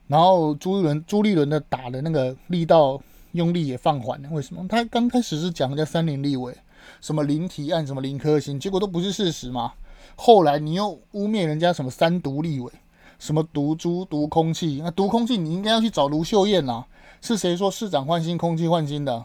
[0.07, 3.01] 然后朱立伦朱立伦的打的那个力道
[3.33, 4.29] 用力也放缓了。
[4.31, 4.65] 为什么？
[4.69, 6.57] 他刚开始是讲人家三零立委，
[7.01, 9.73] 什么零提案，什么零颗星，结果都不是事实嘛。
[10.17, 12.73] 后来你又污蔑人家什么三独立委。
[13.19, 14.81] 什么毒猪毒空气？
[14.81, 16.85] 那毒空气你应该要去找卢秀燕呐。
[17.21, 19.25] 是谁说市长换新，空气换新的？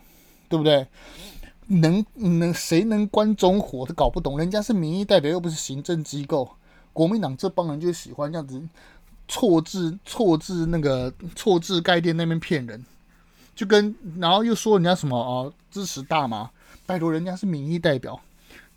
[0.50, 0.88] 对不对？
[1.68, 3.86] 能能谁能关中火？
[3.86, 4.40] 都搞不懂。
[4.40, 6.50] 人家是民意代表，又不是行政机构。
[6.92, 8.60] 国民党这帮人就喜欢这样子
[9.28, 12.84] 错字错字那个错字概念那边骗人，
[13.56, 16.50] 就跟然后又说人家什么啊支持大麻，
[16.86, 18.20] 拜托人家是民意代表。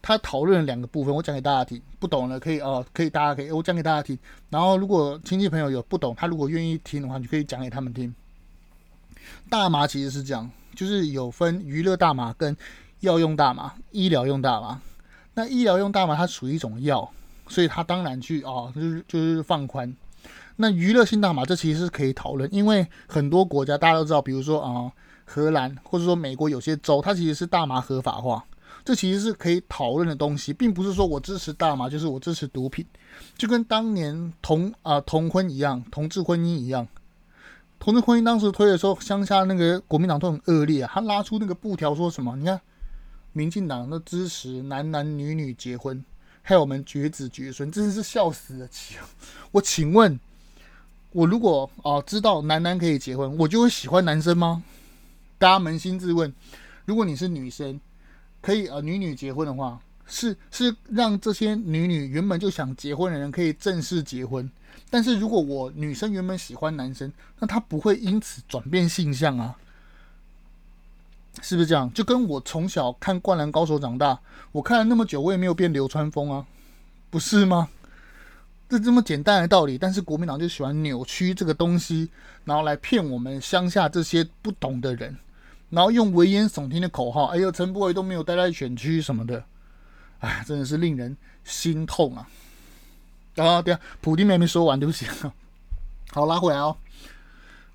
[0.02, 1.82] 他讨论了两个部分，我讲给大家听。
[1.98, 4.16] 不懂的可以哦，可以大家可以我讲给大家听。
[4.50, 8.14] 然后如果亲戚朋友有不懂，他如果愿意听的话，你可以讲给他们听。
[9.50, 12.56] 大麻其实是这样，就是有分娱乐大麻跟
[13.00, 14.80] 药用大麻、医疗用大麻。
[15.34, 17.10] 那医疗用大麻它属于一种药，
[17.48, 19.92] 所以它当然去哦，就是就是放宽。
[20.54, 24.92] 那娱乐性大麻这其实是可以讨论，因为很多国家大家都知道，比如说啊、
[25.26, 28.42] 荷兰或者说美国有些州，它其实是大麻合法化。
[28.84, 32.86] 这其实是可以讨论的东西，并不是说我支持大麻就是我支持毒品，
[33.36, 36.86] 就跟当年同啊、同婚一样，同志婚姻一样。
[37.80, 42.36] 同志婚姻当时推的时候，乡下那个国民党都很恶劣啊，他拉出那个布条说什么？
[42.36, 42.60] 你看，
[43.32, 46.04] 民进党都支持男男女女结婚，
[46.42, 48.68] 害我们绝子绝孙，真是笑死了。
[49.50, 50.18] 我请问，
[51.10, 54.62] 我如果啊、知道男男可以结婚，我就会喜欢男生吗？
[55.38, 56.32] 大家扪心自问，
[56.84, 57.80] 如果你是女生。
[58.42, 64.48] 可以呃，女女结婚的话，是是让这些女女原本就想结婚的人可以正式结婚。
[64.88, 69.56] 但是如果我女生原本喜欢男生，那她不会因此转变性向啊，
[71.42, 71.92] 是不是这样？
[71.92, 74.20] 就跟我从小看《灌篮高手》长大，
[74.52, 76.46] 我看了那么久，我也没有变流川枫啊，
[77.10, 77.68] 不是吗？
[78.68, 82.08] 这这么简单的道理，但是国民党就喜欢扭曲这个东西，
[82.44, 85.16] 然后来骗我们乡下这些不懂的人。
[85.68, 89.44] 然后用危言耸听的口号，哎呦，陈柏惟都没有待在选区什么的，
[90.20, 92.28] 哎，真的是令人心痛啊！
[93.36, 95.06] 啊，对啊，普丁还没说完，对不起。
[96.12, 96.76] 好，拉回来哦。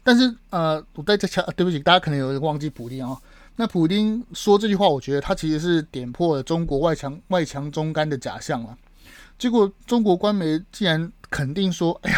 [0.03, 3.15] 但是呃，我在这强，对不起，大家可能有忘记普丁啊。
[3.57, 8.75] 那普丁说这句话，我觉得他其实是点破了中国外强外强中干的假象了。
[9.37, 12.17] 结果中国官媒竟然肯定说，哎呀，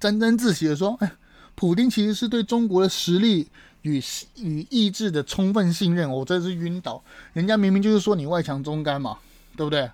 [0.00, 1.12] 沾沾自喜的说，哎，
[1.54, 3.48] 普丁其实是对中国的实力。
[3.82, 4.02] 与
[4.36, 7.02] 与意志的充分信任，我真是晕倒。
[7.32, 9.18] 人家明明就是说你外强中干嘛，
[9.56, 9.90] 对不对？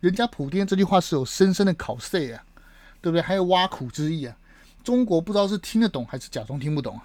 [0.00, 2.44] 人家普丁这句话是有深深的考色啊，
[3.00, 3.22] 对不对？
[3.22, 4.36] 还有挖苦之意啊。
[4.82, 7.04] 中国不知道是听得懂还是假装听不懂啊。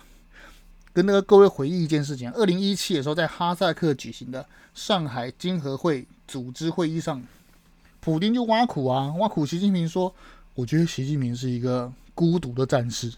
[0.91, 7.23] 跟那个各位回忆一件事情：二零一七的时候，在哈萨克举行的上海经合会组织会议上，
[8.01, 10.13] 普丁就挖苦啊，挖苦习近平说
[10.55, 13.13] ：“我觉得习近平是一个孤独的战士。”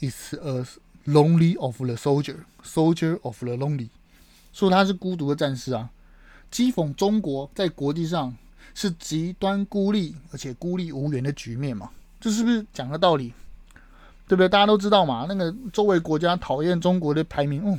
[0.00, 0.66] It's a
[1.08, 3.88] Lonely of the soldier, soldier of the lonely，
[4.52, 5.88] 说他是孤独的战士啊，
[6.52, 8.36] 讥讽中国在国际上
[8.74, 11.88] 是极端孤立而且孤立无援的局面嘛，
[12.20, 13.32] 这是不是讲的道理？
[14.26, 14.46] 对不对？
[14.50, 17.78] 大家都知道嘛，那个周围国家讨厌中国的排名，哦，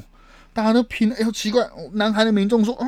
[0.52, 2.88] 大家都拼，哎呦奇怪，南韩的民众说啊，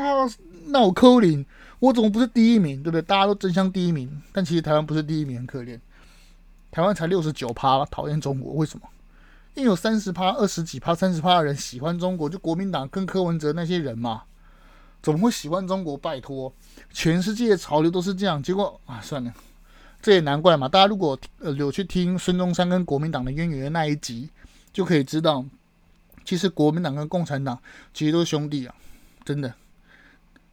[0.69, 1.45] 那我扣零，
[1.77, 2.81] 我怎么不是第一名？
[2.81, 3.01] 对不对？
[3.03, 5.79] 大家都争相第一名，但其实台湾不是第一名，很可怜，
[6.71, 8.87] 台湾才六十九趴讨厌中国，为什么？
[9.53, 14.23] 因为有三十趴、二十几趴、三十趴的人喜欢中国，就国民党跟柯文哲那些人嘛，
[15.01, 15.97] 怎么会喜欢中国？
[15.97, 16.53] 拜托，
[16.91, 19.33] 全世界的潮流都是这样，结果啊，算了。
[20.01, 20.67] 这也难怪嘛！
[20.67, 24.29] 大家如果呃有去听孙中山跟国民党的渊源的那一集，
[24.73, 25.45] 就可以知道，
[26.25, 27.61] 其实国民党跟共产党
[27.93, 28.73] 其实都是兄弟啊，
[29.23, 29.53] 真的。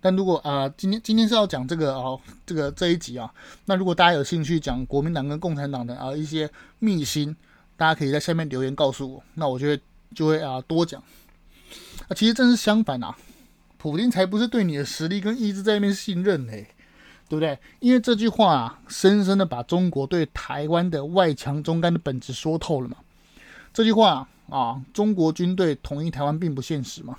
[0.00, 3.32] 但如果啊、今天今天是要讲这个、哦，这个这一集啊，
[3.64, 7.34] 那如果大家有兴趣讲国民党跟共产党的啊一些秘辛，
[7.78, 9.80] 大家可以在下面留言告诉我，那我就会
[10.14, 11.00] 就会啊多讲。
[11.00, 13.16] 啊，其实正是相反啊，
[13.78, 16.68] 普丁才不是对你的实力跟意志在那边信任嘞、欸。
[17.30, 17.58] 对不对？
[17.80, 22.96] 因为这句话啊，深深的把中国对台湾的外强中干的本质说透了嘛。
[23.70, 27.18] 这句话啊，中国军队统一台湾并不现实嘛，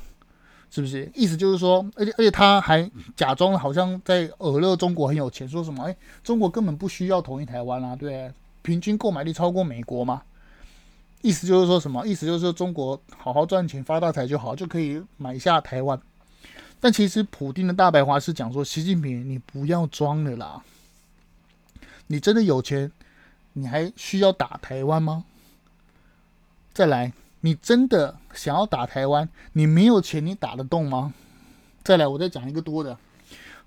[0.72, 1.08] 是不是？
[1.14, 5.84] 意思就是说，而且而且他还假装好像在耳乐中国很有钱，说什么？
[5.84, 10.24] 哎，中国根本不需要统一台湾啊，对，平均购买力超过美国嘛。
[11.22, 12.06] 意思就是说什么？
[12.08, 16.00] 意思就是说中国好好赚钱发大财就好，就可以买下台湾。
[16.80, 20.64] 但其实，普丁的大白话是讲说：习近平，你不要装了啦！
[22.08, 22.90] 你真的有钱，
[23.52, 25.26] 你还需要打台湾吗？
[26.74, 29.28] 再来，你真的想要打台湾？
[29.52, 31.14] 你没有钱，你打得动吗？
[31.84, 32.98] 再来，我再讲一个多的：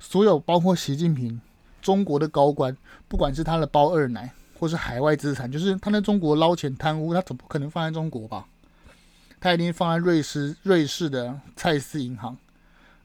[0.00, 1.38] 所有包括习近平，
[1.82, 2.74] 中国的高官，
[3.08, 8.46] 不管是他的包二奶，或是海外资产，就是他在中国捞钱贪污，他怎么可能放在中国吧？
[9.40, 12.36] 他一定放在瑞士，瑞士的蔡司银行。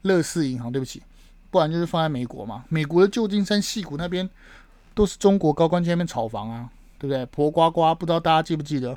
[0.02, 1.02] 乐视银行，对不起，
[1.50, 2.64] 不然就是放在美国嘛。
[2.68, 4.30] 美国的旧金山、戏谷那边
[4.94, 7.26] 都是中国高官在那边炒房啊，对不对？
[7.26, 8.96] 婆瓜瓜，不知道大家记不记得？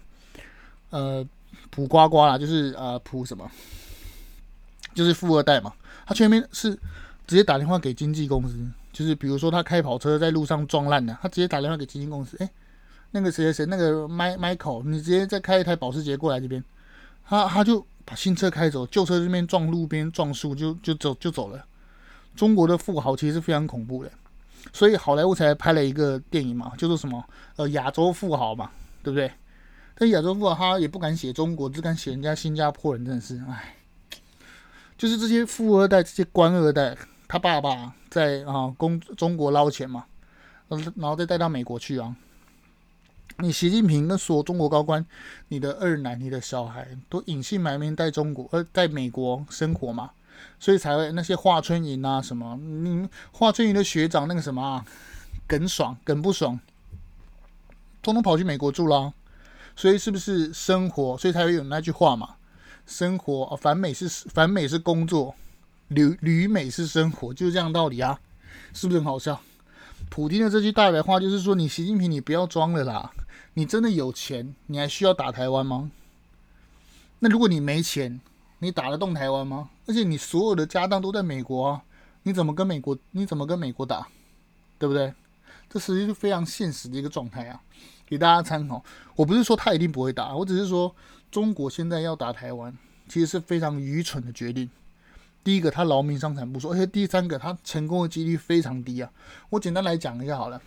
[0.91, 1.25] 呃，
[1.71, 3.49] 普瓜瓜啦，就是呃普什么，
[4.93, 5.73] 就是富二代嘛。
[6.05, 6.75] 他前面是
[7.25, 8.55] 直接打电话给经纪公司，
[8.91, 12.49] 就是比如说他开跑车在路上撞烂了，他直接打电话给基金公司，哎，
[13.11, 16.63] 那个谁谁谁，那个迈 Michael，你直接再开一台保时捷过来这边，
[17.25, 17.85] 他他就。
[18.03, 21.63] 把新车开走，旧车这边撞路边撞树就就走就走了。
[22.35, 24.11] 中国的富豪其实是非常恐怖的，
[24.73, 27.23] 所以好莱坞才拍了一个电影嘛，叫做什么
[27.57, 28.71] 呃亚洲富豪嘛，
[29.03, 29.31] 对不对？
[29.95, 33.75] 但亚洲富豪他也不敢写中国，只敢写人家新加坡人，真的是唉。
[34.97, 36.97] 就是这些富二代、这些官二代，
[37.31, 40.03] 他爸爸在啊工中国捞钱嘛，
[40.67, 42.13] 然后再带到美国去啊。
[43.37, 45.05] 你习近平跟所中国高官，
[45.47, 50.11] 你的二奶、你的小孩都隐姓埋名在中国，呃，在美国生活嘛，
[50.59, 54.85] 所以才会那些华春莹啊什么，你华春莹的学长那个什么啊，
[55.47, 56.59] 耿爽、耿不爽，
[58.03, 59.13] 通通跑去美国住了，
[59.77, 61.17] 所以是不是生活？
[61.17, 62.35] 所以才会有那句话嘛，
[62.85, 65.33] 生活啊，反美是反美是工作，
[65.91, 68.17] 旅旅美式生活，就是这样道理啊，
[68.73, 69.41] 是不是很好笑？
[70.09, 73.11] 普京的这句大白话就是说，你习近平，你不要装了啦。
[73.55, 75.91] 你真的有钱，你还需要打台湾吗？
[77.19, 78.21] 那如果你没钱，
[78.59, 79.69] 你打得动台湾吗？
[79.85, 81.83] 而且你所有的家当都在美国啊，
[82.23, 82.97] 你怎么跟美国？
[83.11, 84.07] 你怎么跟美国打？
[84.79, 85.13] 对不对？
[85.69, 87.59] 这实际是非常现实的一个状态啊，
[88.05, 88.81] 给大家参考。
[89.17, 90.95] 我不是说他一定不会打，我只是说
[91.29, 92.73] 中国现在要打台湾，
[93.09, 94.69] 其实是非常愚蠢的决定。
[95.43, 99.11] 第一个，他劳民伤财不说，而且第三个，他成功的几率非常低啊。
[99.49, 100.61] 我简单来讲一下好了。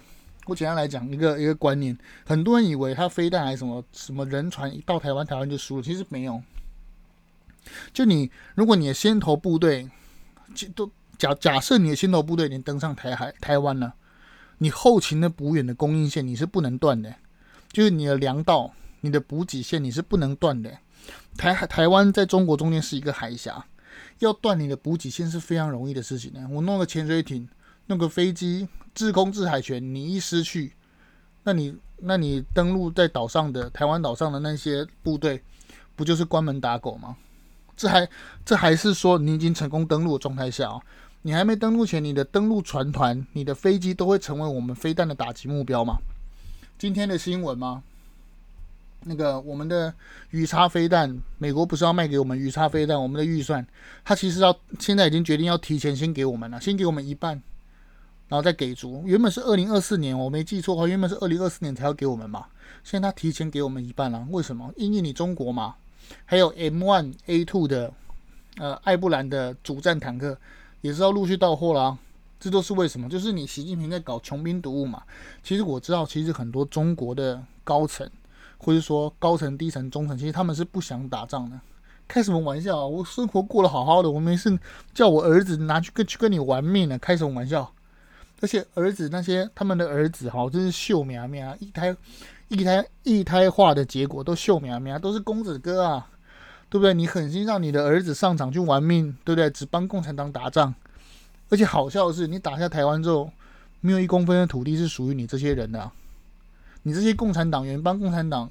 [0.46, 6.42] 我简单来讲一个一个观念，很多人以为他飞弹还是什么什么人船一到台湾，台湾就输了，其实没有。
[7.94, 9.88] 就你，如果你的先头部队，
[10.74, 13.94] 都假假设你的先头部队已经登上台海台湾了，
[14.58, 17.14] 你后勤的补远的供应线你是不能断的，
[17.72, 20.76] 就是你的粮道、你的补给线你是不能断的。
[21.38, 23.64] 台海台湾在中国中间是一个海峡，
[24.18, 26.46] 要断你的补给线是非常容易的事情呢。
[26.50, 27.48] 我弄个潜水艇，
[27.86, 28.68] 弄个飞机。
[28.94, 30.72] 制空制海权，你一失去，
[31.42, 35.42] 那你那你登陆在岛上的台湾岛上的那些部队，
[35.96, 37.16] 不就是关门打狗吗？
[37.76, 38.08] 这还
[38.44, 40.80] 这还是说你已经成功登陆的状态下啊？
[41.22, 45.98] 你还没登陆前，你的登陆船团、你的飞机都会成为我们飞弹的打击目标吗？
[46.78, 47.82] 今天的新闻吗？
[49.04, 49.92] 那个我们的
[50.30, 53.00] 鱼叉飞弹，美国不是要卖给我们鱼叉飞弹？
[53.00, 53.66] 我们的预算，
[54.04, 57.40] 他其实要现在已经决定要提前先给我们了，先给我们一半。
[58.26, 62.46] 然后再给足，原本是二零二四年，我没记错的话，原本是二零二四年才要给我们嘛。
[62.82, 64.72] 现在他提前给我们一半了，为什么？
[64.76, 65.74] 因为你中国嘛，
[66.24, 67.92] 还有 M1A2 的，
[68.56, 70.36] 呃，艾布兰的主战坦克
[70.80, 71.96] 也是要陆续到货啦。
[72.40, 73.08] 这都是为什么？
[73.10, 75.02] 就是你习近平在搞穷兵黩武嘛。
[75.42, 78.08] 其实我知道，其实很多中国的高层
[78.58, 81.60] 或者说高层、低层、中层，其实他们是不想打仗的。
[82.06, 82.86] 开什么玩笑啊！
[82.86, 84.58] 我生活过得好好的，我没事
[84.92, 87.72] 叫我儿子拿去跟去跟你玩命呢，开什么玩笑？
[88.42, 91.96] 而且儿子那些他们的儿子哈，真是秀苗苗，一胎
[92.48, 96.06] 一胎一胎化的结果都秀苗苗，都是公子哥啊，
[96.68, 96.92] 对不对？
[96.92, 99.48] 你狠心让你的儿子上场去玩命，对不对？
[99.48, 100.74] 只帮共产党打仗，
[101.48, 103.30] 而且好笑的是，你打下台湾之后，
[103.80, 105.90] 没有一公分的土地是属于你这些人的，
[106.84, 108.48] 你这些共产党员帮共产党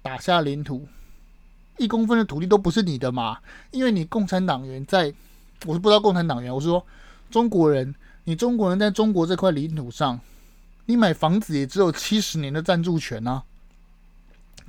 [0.00, 0.86] 打下领土。
[1.76, 3.38] 一公分的土地都不是你的嘛？
[3.72, 5.12] 因为你共产党员在，
[5.66, 6.86] 我是不知道共产党员，我是说
[7.32, 7.92] 中国人，
[8.22, 10.20] 你中国人在中国这块领土上，
[10.86, 13.42] 你买房子也只有七十年的暂住权啊，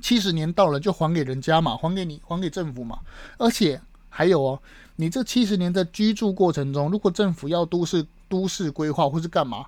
[0.00, 2.98] 七十年到了就还给人家嘛，还给你，还给政府嘛。
[3.38, 4.60] 而且还有哦，
[4.96, 9.66] 你这七十年在居住过程中，如果政府要都市都市规划或是干嘛，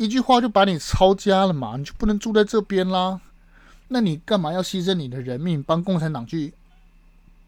[0.00, 3.20] 一句话就把你抄家了嘛，你就不能住在这边啦。
[3.88, 6.54] 那你干嘛要牺牲你的人命，帮共产党去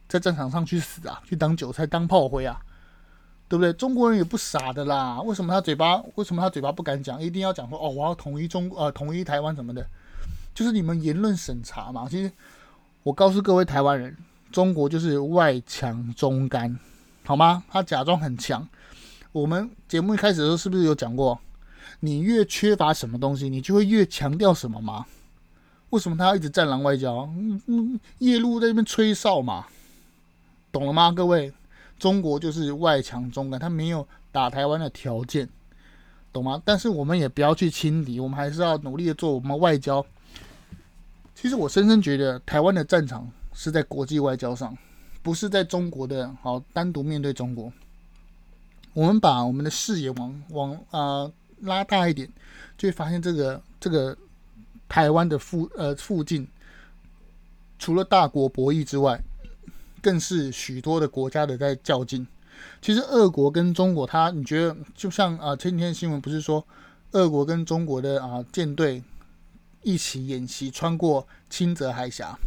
[0.07, 1.23] 在战场上去死啊？
[1.25, 2.61] 去当韭菜、当炮灰啊？
[3.49, 3.73] 对不对？
[3.73, 5.19] 中国人也不傻的啦。
[5.23, 6.03] 为什么他嘴巴？
[6.17, 7.19] 为什么他嘴巴不敢讲？
[7.19, 9.87] 一定要讲说哦，我要统一中呃，统一台湾什么的？
[10.55, 12.07] 就是你们言论审查嘛。
[12.07, 12.31] 其实
[13.03, 14.15] 我告诉各位台湾人，
[14.51, 16.79] 中国就是外强中干，
[17.25, 17.65] 好吗？
[17.71, 18.69] 他假装很强。
[19.33, 21.41] 我们节目一开始的时候是不是有讲过？
[22.05, 25.07] 你越缺乏什么东西，你就会越强调什么吗？
[25.91, 27.31] 为什么他要一直战狼外交？
[27.37, 29.67] 嗯嗯，夜路在那边吹哨嘛，
[30.73, 31.13] 懂了吗？
[31.13, 31.53] 各位，
[32.01, 35.49] 中国就是外强中干，他没有打台湾的条件，
[36.33, 36.61] 懂吗？
[36.65, 40.05] 但是我们也不要去轻敌，我们还是要努力的做我们外交。
[41.37, 44.77] 其实我深深觉得，台湾的战场是在国际外交上，
[45.23, 46.35] 不是在中国的。
[46.43, 47.73] 好，单独面对中国，
[48.93, 51.31] 我们把我们的视野往往啊、
[51.63, 52.29] 拉大一点，
[52.77, 54.17] 就会发现这个这个。
[54.89, 56.47] 台湾的附呃附近，
[57.79, 59.19] 除了大国博弈之外，
[60.03, 62.27] 更是许多的国家的在较劲。
[62.83, 66.63] 其实，俄国跟中国，他你觉得就像啊，前几天新闻不是说，
[67.13, 69.03] 俄国跟中国的啊舰队
[69.81, 72.39] 一起演习穿过清泽海峡，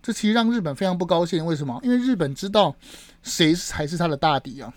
[0.00, 1.44] 这其实让日本非常不高兴。
[1.44, 1.80] 为什么？
[1.82, 2.76] 因为日本知道
[3.24, 4.72] 谁才是他的大敌啊。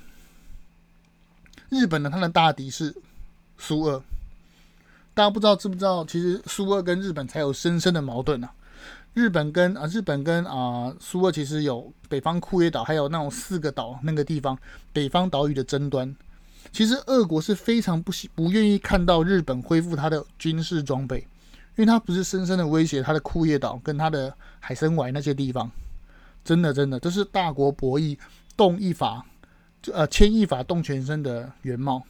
[1.70, 2.96] 日本的他的大敌是
[3.58, 4.02] 苏俄。
[5.14, 8.54] 大家不知道知不知道，其实苏俄跟日本才有深深的矛盾呢、啊。
[9.14, 14.58] 日本跟啊日本跟啊苏俄其实有北方库页岛，还有那种四个岛那个地方
[14.92, 16.14] 北方岛屿的争端。
[16.74, 25.72] 其实俄国是非常不喜不愿意看到日本恢复他的军事装备，因为他不是深深的威胁他的库页岛跟他的海参崴那些地方。
[26.44, 28.18] 真的真的，这是大国博弈
[28.58, 29.26] 动一法，
[29.94, 32.04] 呃牵一发动全身的原貌。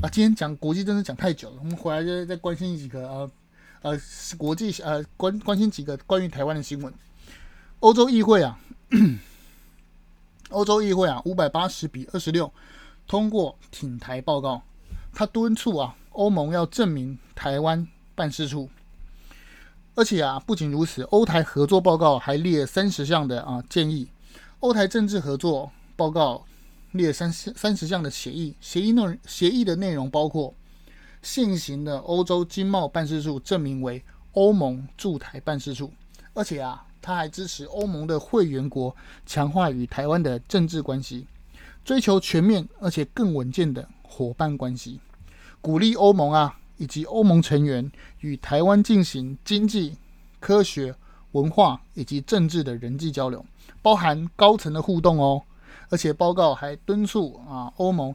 [0.00, 3.30] 啊，今天讲国际真的讲太久了，我们回来就再关心几个呃
[3.82, 4.00] 呃
[4.36, 6.92] 国际呃关关心几个关于台湾的新闻。
[7.78, 8.58] 欧洲议会啊，
[10.50, 12.52] 欧洲议会啊，五百八十比二十六
[13.06, 14.62] 通过挺台报告，
[15.14, 17.86] 他敦促啊欧盟要证明台湾
[18.16, 18.68] 办事处，
[19.94, 24.08] 而且啊不仅如此，欧台合作报告还列三十项的啊建议，
[24.58, 26.44] 欧台政治合作报告。
[26.94, 30.54] 列三十三十项的协议，协议内协议的内容包括
[31.22, 34.00] 现行的欧洲经贸办事处正名为
[34.32, 35.92] 欧盟驻台办事处，
[36.34, 38.94] 而且啊，他还支持欧盟的会员国
[39.26, 41.26] 强化与台湾的政治关系，
[41.84, 45.00] 追求全面而且更稳健的伙伴关系，
[45.60, 47.90] 鼓励欧盟啊以及欧盟成员
[48.20, 49.96] 与台湾进行经济、
[50.38, 50.94] 科学、
[51.32, 53.44] 文化以及政治的人际交流，
[53.82, 55.42] 包含高层的互动哦。
[55.88, 58.14] 而且报告还敦促啊欧盟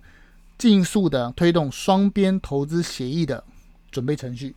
[0.57, 3.43] 尽速的推动双边投资协议的
[3.89, 4.55] 准备程序，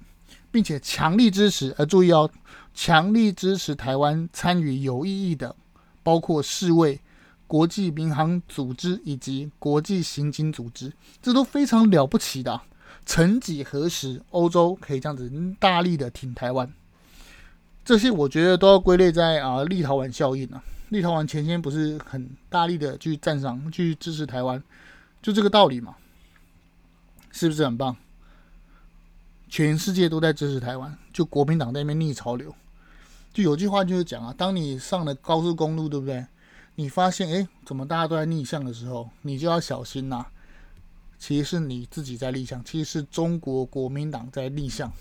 [0.51, 2.29] 并且强力支持，而注意哦，
[2.75, 5.55] 强力支持台湾参与有意义的，
[6.03, 7.01] 包括世卫、
[7.47, 10.93] 国际民航组织以及国际刑警组织，
[11.23, 12.61] 这都非常了不起的。
[13.05, 16.73] 曾几何时，欧洲可以这样子大力的挺台湾，
[17.85, 20.63] 这些我觉得都要归类在啊立陶宛效应啊。
[20.93, 24.62] 立陶宛前天不是很大力的去赞赏、去支持台湾，
[25.22, 25.97] 就这个道理嘛，
[27.30, 27.97] 是不是很棒？
[29.49, 32.55] 全世界都在支持台湾，就国民党那边逆潮流。
[33.32, 36.26] 就有句话就是讲啊，当你上了高速公路，对不对？
[36.74, 40.26] 你发现哎，怎么大家都在逆向的时候，你就要小心呐。
[41.18, 44.93] 其实是你自己在逆向，其实是中国国民党在逆向。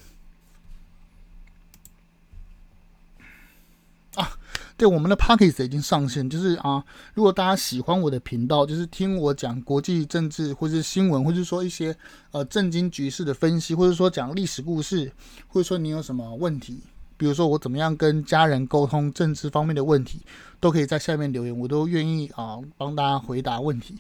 [4.15, 4.39] 啊。
[4.81, 11.95] 对，我们的 Podcast 已经上线，就是啊，如果大家喜欢我的频道，就是听我讲国际政治，或是新闻，或者说一些
[12.31, 15.11] 呃政经局势的分析，或者说讲历史故事，
[15.47, 16.81] 或者说你有什么问题，
[17.15, 20.19] 比如说我怎么样跟家人沟通政治方面的问题，
[20.59, 23.99] 都可以在下面留言，我都愿意啊帮大家回答问题。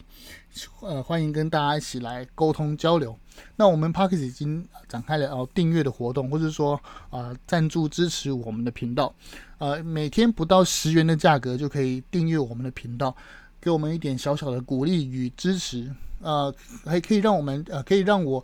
[0.79, 3.15] 呃，欢迎跟大家一起来沟通交流。
[3.55, 9.13] 那我们 Podcast 已经展开了哦订阅的活动，或者说啊赞助支持我们的频道。
[9.61, 13.15] 呃，每天不到十元的价格就可以订阅我们的频道，
[13.61, 15.87] 给我们一点小小的鼓励与支持。
[16.19, 16.51] 呃，
[16.83, 18.43] 还可以让我们呃可以让我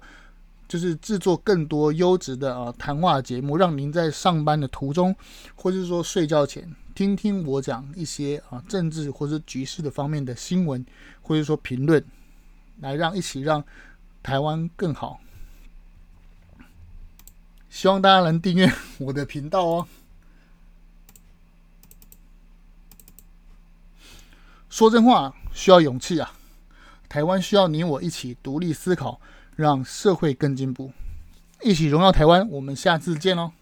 [0.68, 5.16] 就是制作更多优质的呃谈话节目，让您在上班的途中，
[5.56, 6.72] 或者是说睡觉前。
[6.94, 10.86] 听听我讲一些啊政治或者局势的方面的新闻，
[11.24, 12.04] 或者说评论，
[12.80, 13.64] 来让一起让
[14.22, 15.20] 台湾更好。
[17.72, 19.88] 希望大家能订阅我的频道哦。
[24.78, 26.32] 说真话需要勇气啊，
[27.10, 29.20] 台湾需要你我一起独立思考，
[29.56, 30.92] 让社会更进步，
[31.64, 32.48] 一起荣耀台湾。
[32.48, 33.54] 我们下次见喽。